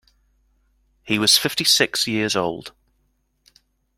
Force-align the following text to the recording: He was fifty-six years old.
He 1.03 1.19
was 1.19 1.37
fifty-six 1.37 2.07
years 2.07 2.35
old. 2.35 2.73